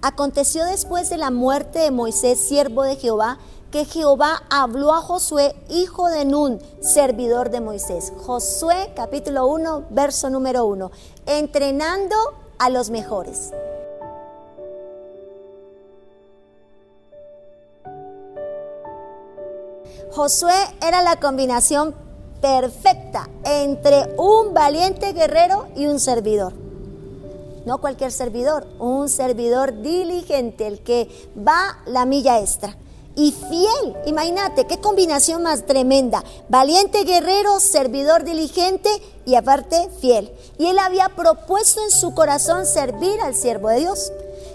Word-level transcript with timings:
Aconteció 0.00 0.64
después 0.64 1.10
de 1.10 1.16
la 1.16 1.32
muerte 1.32 1.80
de 1.80 1.90
Moisés, 1.90 2.38
siervo 2.38 2.84
de 2.84 2.94
Jehová, 2.94 3.38
que 3.72 3.84
Jehová 3.84 4.44
habló 4.48 4.94
a 4.94 5.02
Josué, 5.02 5.56
hijo 5.68 6.08
de 6.08 6.24
Nun, 6.24 6.60
servidor 6.80 7.50
de 7.50 7.60
Moisés. 7.60 8.12
Josué 8.24 8.92
capítulo 8.94 9.48
1, 9.48 9.86
verso 9.90 10.30
número 10.30 10.66
1. 10.66 10.90
Entrenando 11.26 12.14
a 12.58 12.70
los 12.70 12.90
mejores. 12.90 13.50
Josué 20.12 20.54
era 20.80 21.02
la 21.02 21.16
combinación 21.18 21.94
perfecta 22.40 23.28
entre 23.44 24.14
un 24.16 24.54
valiente 24.54 25.12
guerrero 25.12 25.66
y 25.74 25.86
un 25.86 25.98
servidor. 25.98 26.67
No 27.66 27.78
cualquier 27.78 28.12
servidor, 28.12 28.66
un 28.78 29.08
servidor 29.08 29.82
diligente, 29.82 30.66
el 30.66 30.80
que 30.80 31.08
va 31.36 31.78
la 31.86 32.04
milla 32.04 32.40
extra. 32.40 32.76
Y 33.14 33.32
fiel, 33.32 33.96
imagínate, 34.06 34.66
qué 34.66 34.78
combinación 34.78 35.42
más 35.42 35.66
tremenda. 35.66 36.22
Valiente 36.48 37.02
guerrero, 37.02 37.58
servidor 37.58 38.22
diligente 38.22 38.88
y 39.26 39.34
aparte 39.34 39.90
fiel. 40.00 40.32
Y 40.56 40.66
él 40.66 40.78
había 40.78 41.08
propuesto 41.08 41.82
en 41.82 41.90
su 41.90 42.14
corazón 42.14 42.64
servir 42.64 43.20
al 43.20 43.34
siervo 43.34 43.70
de 43.70 43.80
Dios. 43.80 44.12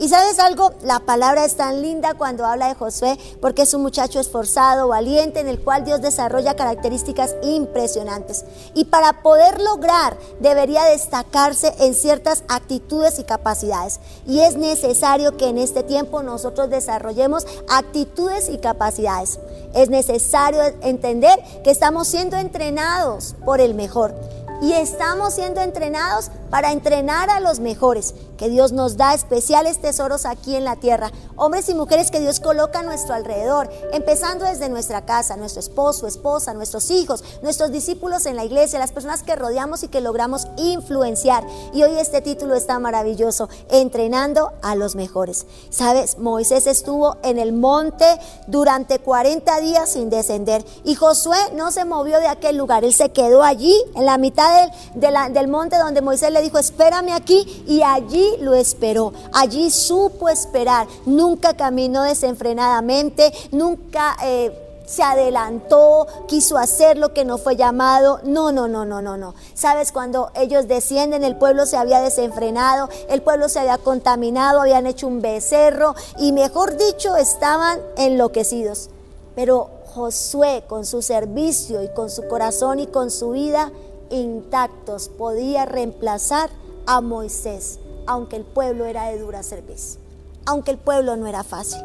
Y 0.00 0.08
sabes 0.08 0.40
algo, 0.40 0.72
la 0.82 1.00
palabra 1.00 1.44
es 1.44 1.56
tan 1.56 1.80
linda 1.80 2.14
cuando 2.14 2.44
habla 2.44 2.68
de 2.68 2.74
Josué 2.74 3.16
porque 3.40 3.62
es 3.62 3.74
un 3.74 3.82
muchacho 3.82 4.18
esforzado, 4.18 4.88
valiente, 4.88 5.40
en 5.40 5.48
el 5.48 5.60
cual 5.60 5.84
Dios 5.84 6.00
desarrolla 6.00 6.56
características 6.56 7.36
impresionantes. 7.42 8.44
Y 8.74 8.86
para 8.86 9.22
poder 9.22 9.60
lograr 9.60 10.16
debería 10.40 10.84
destacarse 10.84 11.72
en 11.78 11.94
ciertas 11.94 12.42
actitudes 12.48 13.18
y 13.20 13.24
capacidades. 13.24 14.00
Y 14.26 14.40
es 14.40 14.56
necesario 14.56 15.36
que 15.36 15.48
en 15.48 15.58
este 15.58 15.84
tiempo 15.84 16.22
nosotros 16.22 16.70
desarrollemos 16.70 17.46
actitudes 17.68 18.48
y 18.48 18.58
capacidades. 18.58 19.38
Es 19.74 19.90
necesario 19.90 20.60
entender 20.82 21.38
que 21.62 21.70
estamos 21.70 22.08
siendo 22.08 22.36
entrenados 22.36 23.36
por 23.44 23.60
el 23.60 23.74
mejor 23.74 24.14
y 24.60 24.72
estamos 24.72 25.34
siendo 25.34 25.60
entrenados 25.60 26.30
para 26.54 26.70
entrenar 26.70 27.30
a 27.30 27.40
los 27.40 27.58
mejores, 27.58 28.14
que 28.38 28.48
Dios 28.48 28.70
nos 28.70 28.96
da 28.96 29.12
especiales 29.12 29.80
tesoros 29.80 30.24
aquí 30.24 30.54
en 30.54 30.62
la 30.62 30.76
tierra, 30.76 31.10
hombres 31.34 31.68
y 31.68 31.74
mujeres 31.74 32.12
que 32.12 32.20
Dios 32.20 32.38
coloca 32.38 32.78
a 32.78 32.82
nuestro 32.84 33.12
alrededor, 33.12 33.68
empezando 33.92 34.44
desde 34.44 34.68
nuestra 34.68 35.04
casa, 35.04 35.36
nuestro 35.36 35.58
esposo, 35.58 36.06
esposa, 36.06 36.54
nuestros 36.54 36.92
hijos, 36.92 37.24
nuestros 37.42 37.72
discípulos 37.72 38.24
en 38.26 38.36
la 38.36 38.44
iglesia, 38.44 38.78
las 38.78 38.92
personas 38.92 39.24
que 39.24 39.34
rodeamos 39.34 39.82
y 39.82 39.88
que 39.88 40.00
logramos 40.00 40.46
influenciar. 40.56 41.44
Y 41.72 41.82
hoy 41.82 41.98
este 41.98 42.20
título 42.20 42.54
está 42.54 42.78
maravilloso, 42.78 43.48
entrenando 43.68 44.52
a 44.62 44.76
los 44.76 44.94
mejores. 44.94 45.46
Sabes, 45.70 46.18
Moisés 46.18 46.68
estuvo 46.68 47.16
en 47.24 47.40
el 47.40 47.52
monte 47.52 48.06
durante 48.46 49.00
40 49.00 49.60
días 49.60 49.90
sin 49.90 50.08
descender 50.08 50.64
y 50.84 50.94
Josué 50.94 51.38
no 51.54 51.72
se 51.72 51.84
movió 51.84 52.20
de 52.20 52.28
aquel 52.28 52.56
lugar, 52.56 52.84
él 52.84 52.94
se 52.94 53.10
quedó 53.10 53.42
allí 53.42 53.74
en 53.96 54.06
la 54.06 54.18
mitad 54.18 54.70
del, 54.94 55.48
monte 55.48 55.78
donde 55.78 56.00
Moisés 56.00 56.30
le 56.30 56.43
dijo, 56.44 56.58
espérame 56.58 57.12
aquí, 57.12 57.64
y 57.66 57.82
allí 57.82 58.36
lo 58.40 58.54
esperó. 58.54 59.12
Allí 59.32 59.70
supo 59.70 60.28
esperar. 60.28 60.86
Nunca 61.06 61.54
caminó 61.54 62.02
desenfrenadamente, 62.02 63.32
nunca... 63.50 64.16
Eh, 64.22 64.60
se 64.86 65.02
adelantó, 65.02 66.06
quiso 66.28 66.58
hacer 66.58 66.98
lo 66.98 67.12
que 67.12 67.24
no 67.24 67.38
fue 67.38 67.56
llamado. 67.56 68.20
No, 68.24 68.52
no, 68.52 68.68
no, 68.68 68.84
no, 68.84 69.00
no, 69.00 69.16
no. 69.16 69.34
Sabes, 69.54 69.92
cuando 69.92 70.30
ellos 70.34 70.68
descienden, 70.68 71.24
el 71.24 71.36
pueblo 71.36 71.66
se 71.66 71.76
había 71.76 72.00
desenfrenado, 72.00 72.88
el 73.08 73.22
pueblo 73.22 73.48
se 73.48 73.60
había 73.60 73.78
contaminado, 73.78 74.60
habían 74.60 74.86
hecho 74.86 75.06
un 75.06 75.22
becerro 75.22 75.94
y 76.18 76.32
mejor 76.32 76.76
dicho, 76.76 77.16
estaban 77.16 77.80
enloquecidos. 77.96 78.90
Pero 79.34 79.70
Josué, 79.94 80.64
con 80.68 80.84
su 80.86 81.02
servicio 81.02 81.82
y 81.82 81.88
con 81.88 82.10
su 82.10 82.26
corazón 82.28 82.80
y 82.80 82.86
con 82.86 83.10
su 83.10 83.30
vida, 83.30 83.70
intactos 84.10 85.08
podía 85.08 85.64
reemplazar 85.64 86.50
a 86.86 87.00
Moisés, 87.00 87.78
aunque 88.06 88.36
el 88.36 88.44
pueblo 88.44 88.84
era 88.84 89.08
de 89.08 89.18
dura 89.18 89.42
cerveza, 89.42 89.98
aunque 90.46 90.70
el 90.70 90.78
pueblo 90.78 91.16
no 91.16 91.26
era 91.26 91.44
fácil. 91.44 91.80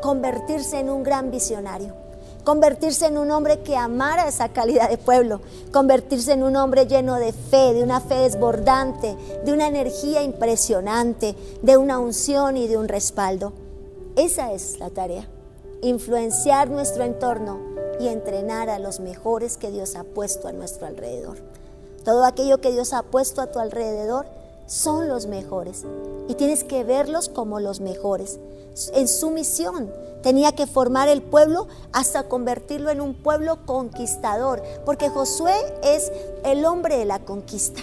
Convertirse 0.00 0.80
en 0.80 0.90
un 0.90 1.02
gran 1.04 1.30
visionario, 1.30 1.94
convertirse 2.44 3.06
en 3.06 3.18
un 3.18 3.30
hombre 3.30 3.60
que 3.60 3.76
amara 3.76 4.26
esa 4.26 4.48
calidad 4.48 4.90
de 4.90 4.98
pueblo, 4.98 5.40
convertirse 5.72 6.32
en 6.32 6.42
un 6.42 6.56
hombre 6.56 6.86
lleno 6.86 7.16
de 7.16 7.32
fe, 7.32 7.72
de 7.72 7.84
una 7.84 8.00
fe 8.00 8.16
desbordante, 8.16 9.16
de 9.44 9.52
una 9.52 9.68
energía 9.68 10.22
impresionante, 10.22 11.36
de 11.62 11.76
una 11.76 11.98
unción 11.98 12.56
y 12.56 12.66
de 12.66 12.76
un 12.76 12.88
respaldo. 12.88 13.52
Esa 14.16 14.52
es 14.52 14.78
la 14.80 14.90
tarea, 14.90 15.28
influenciar 15.82 16.68
nuestro 16.68 17.04
entorno 17.04 17.71
y 18.00 18.08
entrenar 18.08 18.70
a 18.70 18.78
los 18.78 19.00
mejores 19.00 19.56
que 19.56 19.70
Dios 19.70 19.96
ha 19.96 20.04
puesto 20.04 20.48
a 20.48 20.52
nuestro 20.52 20.86
alrededor. 20.86 21.38
Todo 22.04 22.24
aquello 22.24 22.60
que 22.60 22.72
Dios 22.72 22.92
ha 22.92 23.02
puesto 23.02 23.40
a 23.40 23.46
tu 23.46 23.58
alrededor 23.58 24.26
son 24.66 25.08
los 25.08 25.26
mejores 25.26 25.84
y 26.28 26.34
tienes 26.34 26.64
que 26.64 26.84
verlos 26.84 27.28
como 27.28 27.60
los 27.60 27.80
mejores. 27.80 28.38
En 28.94 29.06
su 29.06 29.30
misión 29.30 29.92
tenía 30.22 30.52
que 30.52 30.66
formar 30.66 31.08
el 31.08 31.22
pueblo 31.22 31.68
hasta 31.92 32.24
convertirlo 32.24 32.90
en 32.90 33.00
un 33.00 33.14
pueblo 33.14 33.66
conquistador, 33.66 34.62
porque 34.84 35.10
Josué 35.10 35.54
es 35.82 36.10
el 36.44 36.64
hombre 36.64 36.96
de 36.96 37.04
la 37.04 37.18
conquista. 37.18 37.82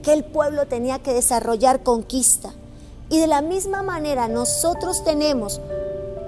Aquel 0.00 0.24
pueblo 0.24 0.66
tenía 0.66 0.98
que 1.00 1.12
desarrollar 1.12 1.82
conquista. 1.82 2.52
Y 3.10 3.18
de 3.20 3.26
la 3.26 3.42
misma 3.42 3.82
manera 3.82 4.28
nosotros 4.28 5.02
tenemos 5.04 5.60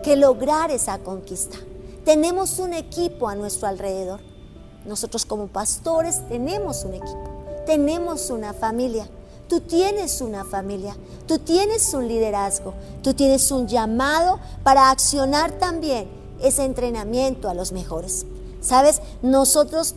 que 0.03 0.17
lograr 0.17 0.71
esa 0.71 0.99
conquista. 0.99 1.59
Tenemos 2.05 2.59
un 2.59 2.72
equipo 2.72 3.28
a 3.28 3.34
nuestro 3.34 3.69
alrededor. 3.69 4.21
Nosotros 4.87 5.27
como 5.27 5.49
pastores 5.49 6.27
tenemos 6.28 6.84
un 6.84 6.94
equipo, 6.94 7.62
tenemos 7.66 8.31
una 8.31 8.55
familia. 8.55 9.09
Tú 9.49 9.61
tienes 9.61 10.21
una 10.21 10.44
familia, 10.44 10.97
tú 11.27 11.38
tienes 11.38 11.93
un 11.93 12.06
liderazgo, 12.06 12.72
tú 13.03 13.15
tienes 13.15 13.50
un 13.50 13.66
llamado 13.66 14.38
para 14.62 14.91
accionar 14.91 15.50
también 15.53 16.09
ese 16.41 16.65
entrenamiento 16.65 17.49
a 17.49 17.55
los 17.55 17.72
mejores. 17.72 18.27
Sabes, 18.61 19.03
nosotros 19.22 19.97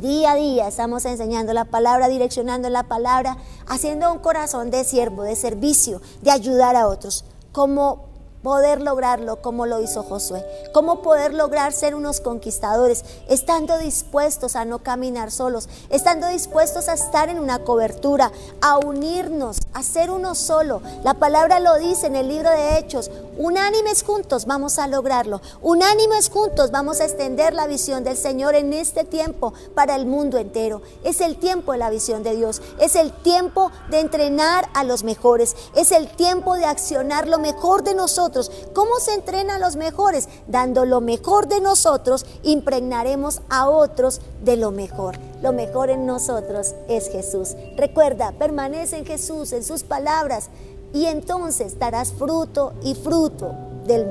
día 0.00 0.32
a 0.32 0.34
día 0.36 0.68
estamos 0.68 1.04
enseñando 1.04 1.52
la 1.52 1.64
palabra, 1.64 2.08
direccionando 2.08 2.68
la 2.68 2.84
palabra, 2.84 3.38
haciendo 3.66 4.12
un 4.12 4.18
corazón 4.18 4.70
de 4.70 4.84
siervo, 4.84 5.22
de 5.22 5.36
servicio, 5.36 6.00
de 6.22 6.30
ayudar 6.30 6.76
a 6.76 6.86
otros. 6.86 7.24
Como 7.52 8.09
poder 8.42 8.80
lograrlo 8.80 9.42
como 9.42 9.66
lo 9.66 9.80
hizo 9.80 10.02
Josué, 10.02 10.44
cómo 10.72 11.02
poder 11.02 11.34
lograr 11.34 11.72
ser 11.72 11.94
unos 11.94 12.20
conquistadores, 12.20 13.04
estando 13.28 13.76
dispuestos 13.78 14.56
a 14.56 14.64
no 14.64 14.78
caminar 14.78 15.30
solos, 15.30 15.68
estando 15.90 16.26
dispuestos 16.28 16.88
a 16.88 16.94
estar 16.94 17.28
en 17.28 17.38
una 17.38 17.60
cobertura, 17.60 18.32
a 18.60 18.78
unirnos, 18.78 19.58
a 19.74 19.82
ser 19.82 20.10
uno 20.10 20.34
solo. 20.34 20.80
La 21.04 21.14
palabra 21.14 21.60
lo 21.60 21.78
dice 21.78 22.06
en 22.06 22.16
el 22.16 22.28
libro 22.28 22.50
de 22.50 22.78
Hechos, 22.78 23.10
unánimes 23.36 24.02
juntos 24.02 24.46
vamos 24.46 24.78
a 24.78 24.86
lograrlo, 24.86 25.40
unánimes 25.60 26.30
juntos 26.30 26.70
vamos 26.70 27.00
a 27.00 27.04
extender 27.04 27.52
la 27.52 27.66
visión 27.66 28.04
del 28.04 28.16
Señor 28.16 28.54
en 28.54 28.72
este 28.72 29.04
tiempo 29.04 29.52
para 29.74 29.96
el 29.96 30.06
mundo 30.06 30.38
entero. 30.38 30.82
Es 31.04 31.20
el 31.20 31.36
tiempo 31.36 31.72
de 31.72 31.78
la 31.78 31.90
visión 31.90 32.22
de 32.22 32.34
Dios, 32.36 32.62
es 32.78 32.96
el 32.96 33.12
tiempo 33.12 33.70
de 33.90 34.00
entrenar 34.00 34.68
a 34.72 34.84
los 34.84 35.04
mejores, 35.04 35.56
es 35.74 35.92
el 35.92 36.08
tiempo 36.08 36.54
de 36.54 36.64
accionar 36.64 37.28
lo 37.28 37.38
mejor 37.38 37.84
de 37.84 37.94
nosotros 37.94 38.29
¿Cómo 38.72 38.98
se 39.00 39.14
entrena 39.14 39.56
a 39.56 39.58
los 39.58 39.76
mejores? 39.76 40.28
Dando 40.46 40.84
lo 40.84 41.00
mejor 41.00 41.48
de 41.48 41.60
nosotros, 41.60 42.26
impregnaremos 42.42 43.40
a 43.48 43.68
otros 43.68 44.20
de 44.44 44.56
lo 44.56 44.70
mejor. 44.70 45.16
Lo 45.42 45.52
mejor 45.52 45.90
en 45.90 46.06
nosotros 46.06 46.74
es 46.88 47.10
Jesús. 47.10 47.56
Recuerda, 47.76 48.32
permanece 48.32 48.98
en 48.98 49.06
Jesús, 49.06 49.52
en 49.52 49.64
sus 49.64 49.82
palabras, 49.82 50.48
y 50.92 51.06
entonces 51.06 51.78
darás 51.78 52.12
fruto 52.12 52.72
y 52.82 52.94
fruto 52.94 53.54
del, 53.86 54.10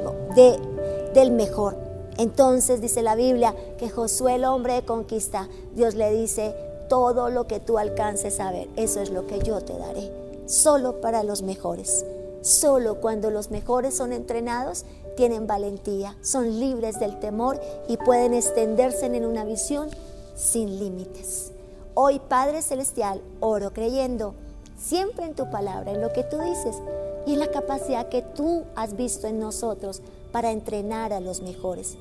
del 1.13 1.31
mejor. 1.31 1.77
Entonces 2.18 2.81
dice 2.81 3.01
la 3.01 3.16
Biblia 3.16 3.56
que 3.77 3.89
Josué, 3.89 4.36
el 4.36 4.45
hombre 4.45 4.74
de 4.74 4.86
conquista, 4.86 5.48
Dios 5.74 5.95
le 5.95 6.12
dice, 6.12 6.54
todo 6.89 7.30
lo 7.30 7.48
que 7.48 7.60
tú 7.60 7.77
alcances 7.77 8.39
a 8.39 8.51
ver, 8.51 8.68
eso 8.75 9.00
es 9.00 9.10
lo 9.10 9.25
que 9.27 9.39
yo 9.39 9.62
te 9.62 9.77
daré, 9.77 10.12
solo 10.48 11.00
para 11.00 11.24
los 11.24 11.44
mejores. 11.44 12.06
Solo 12.41 13.01
cuando 13.01 13.31
los 13.31 13.51
mejores 13.51 13.95
son 13.95 14.13
entrenados, 14.13 14.86
tienen 15.18 15.47
valentía, 15.47 16.15
son 16.21 16.59
libres 16.59 17.00
del 17.00 17.19
temor 17.19 17.59
y 17.88 17.97
pueden 17.97 18.33
extenderse 18.33 19.07
en 19.07 19.25
una 19.25 19.44
visión 19.44 19.89
sin 20.36 20.80
límites. 20.80 21.51
Hoy, 21.94 22.19
Padre 22.19 22.62
Celestial, 22.62 23.21
oro 23.41 23.74
creyendo 23.74 24.36
siempre 24.77 25.25
en 25.25 25.36
tu 25.36 25.50
palabra, 25.51 25.91
en 25.91 26.01
lo 26.01 26.13
que 26.13 26.24
tú 26.24 26.38
dices 26.39 26.77
y 27.25 27.33
en 27.33 27.39
la 27.39 27.51
capacidad 27.51 28.07
que 28.07 28.21
tú 28.21 28.63
has 28.75 28.95
visto 28.95 29.27
en 29.27 29.39
nosotros 29.39 30.01
para 30.31 30.51
entrenar 30.51 31.12
a 31.12 31.19
los 31.19 31.42
mejores. 31.42 31.97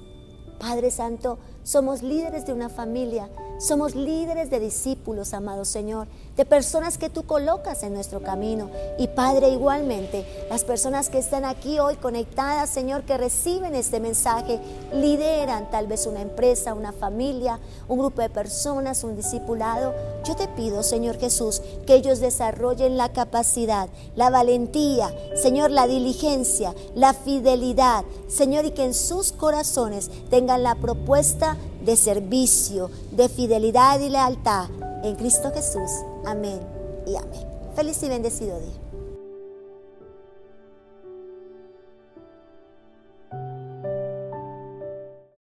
Padre 0.60 0.90
Santo, 0.90 1.38
somos 1.64 2.02
líderes 2.02 2.46
de 2.46 2.52
una 2.52 2.68
familia, 2.68 3.28
Somos 3.58 3.96
líderes 3.96 4.50
de 4.50 4.60
discípulos, 4.60 5.34
amado 5.34 5.64
Señor, 5.64 6.06
de 6.36 6.44
personas 6.44 6.96
que 6.96 7.10
tú 7.10 7.24
colocas 7.24 7.82
en 7.82 7.92
nuestro 7.92 8.22
camino. 8.22 8.70
Y 8.98 9.08
Padre, 9.08 9.48
igualmente, 9.48 10.24
las 10.48 10.62
personas 10.62 11.10
que 11.10 11.18
están 11.18 11.44
aquí 11.44 11.80
hoy 11.80 11.96
conectadas, 11.96 12.70
Señor, 12.70 13.02
que 13.02 13.18
reciben 13.18 13.74
este 13.74 13.98
mensaje, 13.98 14.60
lideran 14.92 15.68
tal 15.72 15.88
vez 15.88 16.06
una 16.06 16.22
empresa, 16.22 16.72
una 16.72 16.92
familia, 16.92 17.58
un 17.88 17.98
grupo 17.98 18.22
de 18.22 18.30
personas, 18.30 19.02
un 19.02 19.16
discipulado. 19.16 19.92
Yo 20.28 20.36
te 20.36 20.46
pido, 20.46 20.82
Señor 20.82 21.18
Jesús, 21.18 21.62
que 21.86 21.94
ellos 21.94 22.20
desarrollen 22.20 22.98
la 22.98 23.14
capacidad, 23.14 23.88
la 24.14 24.28
valentía, 24.28 25.10
Señor, 25.34 25.70
la 25.70 25.86
diligencia, 25.86 26.74
la 26.94 27.14
fidelidad, 27.14 28.04
Señor, 28.28 28.66
y 28.66 28.72
que 28.72 28.84
en 28.84 28.92
sus 28.92 29.32
corazones 29.32 30.10
tengan 30.28 30.62
la 30.62 30.74
propuesta 30.74 31.56
de 31.82 31.96
servicio, 31.96 32.90
de 33.12 33.30
fidelidad 33.30 34.00
y 34.00 34.10
lealtad 34.10 34.68
en 35.02 35.16
Cristo 35.16 35.50
Jesús. 35.50 35.90
Amén 36.26 36.60
y 37.06 37.16
amén. 37.16 37.46
Feliz 37.74 38.02
y 38.02 38.10
bendecido 38.10 38.60
día. 38.60 38.87